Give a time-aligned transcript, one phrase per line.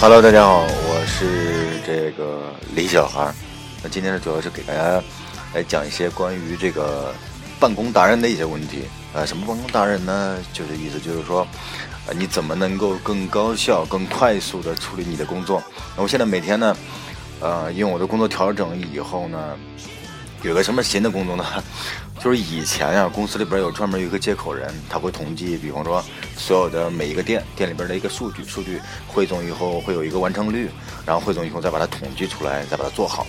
[0.00, 3.30] Hello，大家好，我是这个李小孩。
[3.82, 4.98] 那今天呢，主要是给大家
[5.52, 7.14] 来讲一些关于这个
[7.60, 8.84] 办公达人的一些问题。
[9.12, 10.38] 呃，什么办公达人呢？
[10.54, 11.46] 就是意思就是说，
[12.06, 15.62] 呃，你怎么能够更高效、更快速的处理你的工作？
[15.94, 16.74] 那我现在每天呢，
[17.40, 19.54] 呃，因为我的工作调整以后呢。
[20.42, 21.44] 有个什么新的工作呢？
[22.22, 26.04] 就是以前呀，公司里边有专门有一个接口人，他会统计，比方说
[26.36, 30.68] 所有的每一个店店里边的一个数据，数据汇总以后会有一个完成率，
[31.06, 33.26] 然后汇总以后再把它统计出来，再把它做好。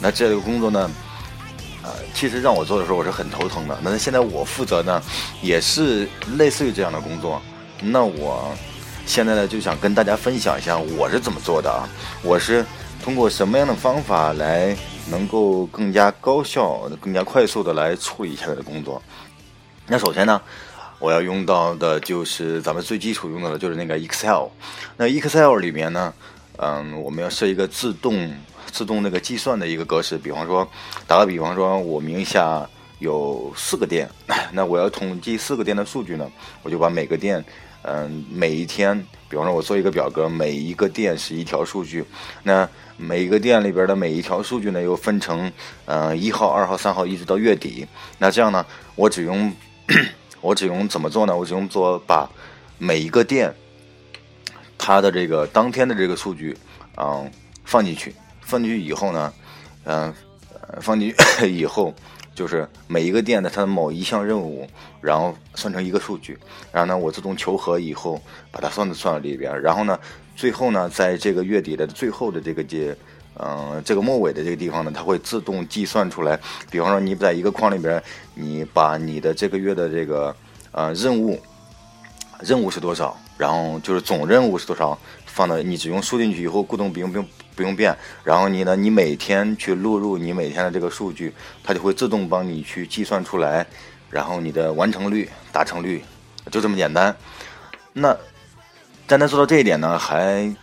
[0.00, 0.90] 那这个工作呢，
[1.84, 3.78] 呃，其实让我做的时候我是很头疼的。
[3.80, 5.00] 那现在我负责呢，
[5.42, 7.40] 也是类似于这样的工作。
[7.80, 8.52] 那我
[9.04, 11.86] 现在呢就想跟大家分享一下我是怎么做的啊，
[12.22, 12.64] 我是
[13.04, 14.76] 通过什么样的方法来。
[15.10, 19.02] 能够更加高效、更加快速的来处理现在的工作。
[19.86, 20.40] 那首先呢，
[20.98, 24.48] 我要用到的就是咱们最基础用到的就是那个 Excel。
[24.96, 26.12] 那 Excel 里面呢，
[26.58, 28.32] 嗯，我们要设一个自动、
[28.72, 30.18] 自动那个计算的一个格式。
[30.18, 30.68] 比方说，
[31.06, 32.68] 打个比方说，我名下
[32.98, 34.08] 有四个店，
[34.52, 36.28] 那我要统计四个店的数据呢，
[36.62, 37.44] 我就把每个店。
[37.88, 38.98] 嗯，每一天，
[39.28, 42.04] 比方说，我做一个表格，每一个店是一条数据。
[42.42, 45.52] 那每一个店里边的每一条数据呢，又分成
[45.84, 47.86] 嗯一号、二号、三号，一直到月底。
[48.18, 49.52] 那这样呢，我只用
[50.42, 51.36] 我只用怎么做呢？
[51.36, 52.28] 我只用做把
[52.76, 53.54] 每一个店
[54.76, 56.56] 它的这个当天的这个数据
[56.96, 57.30] 嗯
[57.64, 59.32] 放进去，放进去以后呢，
[59.84, 60.12] 嗯
[60.80, 61.16] 放进去
[61.48, 61.94] 以后。
[62.36, 64.68] 就是每一个店的它的某一项任务，
[65.00, 66.38] 然后算成一个数据，
[66.70, 68.20] 然后呢，我自动求和以后
[68.52, 69.98] 把它算到算到里边，然后呢，
[70.36, 72.94] 最后呢，在这个月底的最后的这个节，
[73.40, 76.38] 嗯，这个末尾的这个地方呢，它会自动计算出来。
[76.70, 78.02] 比方说，你在一个框里边，
[78.34, 80.36] 你把你的这个月的这个
[80.72, 81.40] 呃任务，
[82.40, 87.26] 任务是多少，然后就是总任务是多少，放到你只用输进去以后，固动不用不用。
[87.56, 88.76] 不用变，然后你呢？
[88.76, 91.32] 你每天去录入你每天的这个数据，
[91.64, 93.66] 它就会自动帮你去计算出来，
[94.10, 96.04] 然后你的完成率、达成率
[96.52, 97.16] 就这么简单。
[97.94, 98.14] 那
[99.06, 100.54] 单单做到这一点呢，还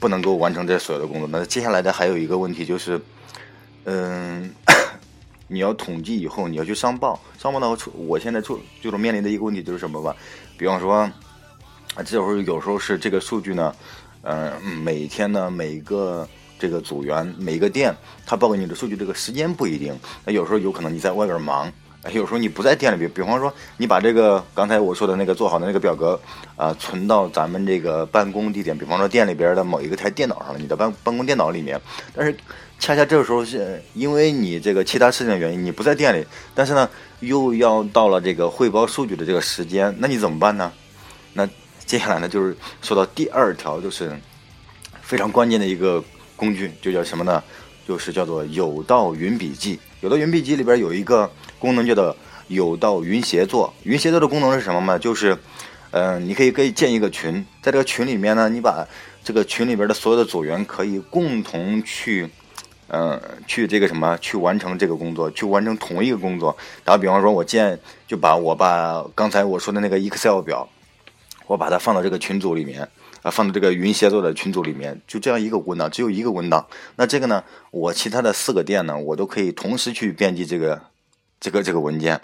[0.00, 1.28] 不能够完成这所有的工作。
[1.30, 2.98] 那接下来的还有一个问题就是，
[3.84, 4.50] 嗯，
[5.48, 10.16] 你要统计以后，你要去上报，上报呢，我我现在出就是面临的一个问题就是什么吧？
[10.56, 11.00] 比方说，
[11.94, 13.74] 啊，这会儿有时候是这个数据呢，
[14.28, 14.52] 嗯，
[14.84, 16.28] 每天呢，每个。
[16.60, 17.94] 这个组员每个店，
[18.26, 19.96] 他报给你的数据这个时间不一定。
[20.24, 21.72] 那有时候有可能你在外边忙，
[22.10, 23.08] 有时候你不在店里边。
[23.14, 26.20] 比方说，你把这个刚才我说的那个做好的那个表格，
[26.56, 31.80] 啊，存到咱们这个办公地点，比方说店里边的某一个台电脑上了，你的办办公电脑里面。
[32.12, 32.36] 但是
[32.80, 36.90] 恰恰这个时候是因为你这个其他事情的原因，你不在店里，但是呢，
[37.20, 40.72] 又要到了这个汇报数据的这个时间，那你怎么办呢？
[41.88, 44.16] 接下来呢，就是说到第二条，就是
[45.02, 46.04] 非常关键的一个。
[46.36, 47.42] 工具就叫什么呢？
[47.84, 49.76] 就是叫做有道云笔记。
[50.02, 51.28] 有道云笔记里边有一个
[51.58, 52.16] 功能叫做
[52.46, 53.74] 有道云协作。
[53.82, 54.96] 云协作的功能是什么呢？
[54.96, 55.36] 就是，
[55.90, 58.86] 嗯，你可以可以建一个群，在这个群里面呢，你把
[59.24, 62.30] 这个群里边的所有的组员可以共同去，
[62.86, 66.56] 嗯，去这个什么，去完成这个工作，去完成同一个工作。
[66.84, 67.76] 打个比方说，我建
[68.06, 70.68] 就把我把刚才我说的那个 Excel 表，
[71.48, 72.88] 我把它放到这个群组里面。
[73.20, 76.64] 啊，放到这个云协作的群组里面，就这样一个文档，只有一个文档。
[76.94, 77.42] 那这个呢，
[77.72, 80.80] 我其他的四个店呢，我都可以同时去编辑这个，
[81.40, 82.20] 这个这个文件。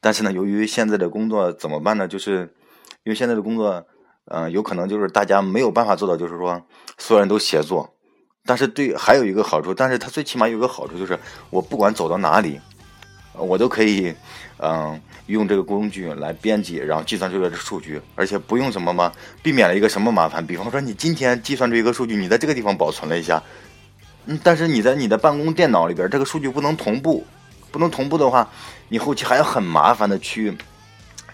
[0.00, 2.08] 但是呢，由于现在的工作怎么办呢？
[2.08, 2.50] 就是
[3.04, 3.86] 因为现在的工作，
[4.24, 6.62] 嗯，有可能就是大家没有办法做到，就是说
[6.96, 7.94] 所有人都协作。
[8.46, 11.18] 但是对，还有一个好处，但是它最起码有个好处，就是
[11.50, 12.58] 我不管走到哪里。
[13.38, 14.14] 我都可以，
[14.58, 19.12] 嗯，用这个工具来编辑，然后计算出来的数据，而且不用什么嘛，
[19.42, 20.46] 避免了一个什么麻烦。
[20.46, 23.42] 比方说，你今天计算出一个数据，你在这个地方保存了一下，
[24.26, 27.26] 嗯，但是你在你的办公电脑里边，这个数据不能同步，
[27.70, 28.48] 不能同步的话，
[28.88, 30.56] 你后期还要很麻烦的去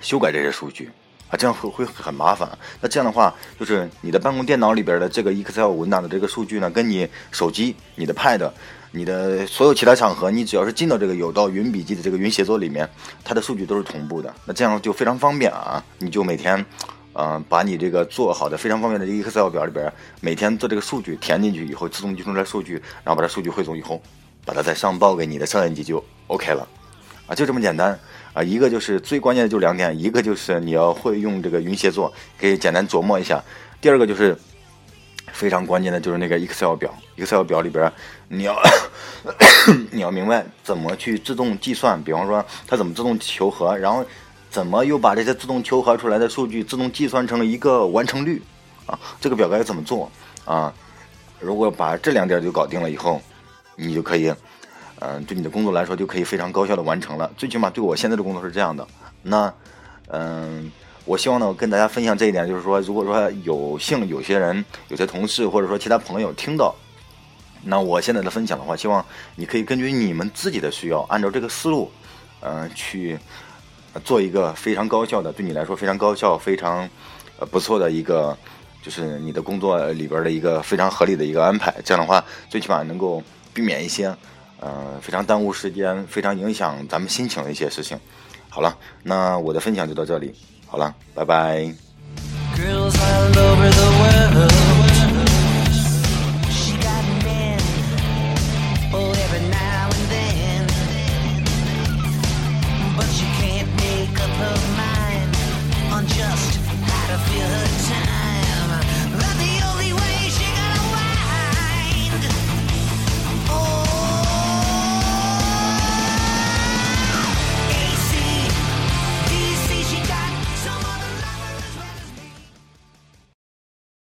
[0.00, 0.90] 修改这些数据
[1.28, 2.48] 啊，这样会会很麻烦。
[2.80, 8.50] 那这样的话，就是你的办公电脑里边的这个 Excel 文档的这个数据呢，跟你手机、你的 Pad。
[8.96, 12.88] 你的所有其他场合，你只要是进到这个有道云笔记的这个云协作里面，
[13.24, 14.32] 它的数据都是同步的。
[14.44, 15.84] 那这样就非常方便啊！
[15.98, 16.64] 你就每天，
[17.14, 24.00] 嗯，把你这个做好的非常方便的 Excel 表里边，每天做这个数据填进去以后，自动计算出来数据，然后把这数据汇总以后，
[24.44, 26.64] 把它再上报给你的上一级就 OK 了，
[27.26, 27.98] 啊，就这么简单
[28.32, 28.42] 啊！
[28.42, 33.38] 一个就是最关键的就两点，一个就是你要会用这个云协作，可以简单琢磨一下；
[33.80, 34.36] 第二个就是。
[35.32, 37.92] 非常关键的就是那个 Excel 表，Excel 表里边
[38.28, 38.56] 你要
[39.90, 44.04] 你要明白怎么去自动计算，比方说它怎么自动求和，然后
[44.48, 48.40] 怎么又把这些自动求和出来的数据自动计算成了一个完成率
[48.86, 48.96] 啊？
[49.20, 50.08] 这个表该怎么做
[50.44, 50.72] 啊？
[51.40, 53.20] 如果把这两点就搞定了以后，
[53.74, 54.32] 你就可以，
[55.00, 57.30] 嗯，对你的工作来说就可以非常高效的完成了。
[57.36, 58.86] 最起码对我现在的工作是这样的。
[59.22, 59.52] 那，
[60.08, 60.70] 嗯，
[61.04, 66.74] 我希望呢跟大家分享这一点，就是说，如果说有幸有些人、有些同事或者说其他朋友听到，
[67.62, 69.04] 那我现在的分享的话，希望
[69.36, 71.90] 你可以根据你们自己的需要，按照这个思路，
[72.40, 73.18] 嗯，去
[74.04, 76.88] 做一个非常高效的，对你来说非常高效、非常
[77.38, 78.36] 呃不错的一个。
[78.84, 83.22] 就是你的工作里边的一个非常合理的一个安排，这样的话，最起码能够
[83.54, 84.14] 避免一些，
[84.60, 87.98] 呃，非常耽误时间、非常影响咱们心情的一些事情。
[88.48, 90.34] 好了，那我的分享就到这里，
[90.66, 91.74] 好了，拜拜。